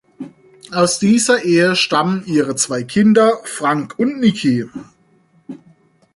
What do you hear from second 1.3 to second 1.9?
Ehe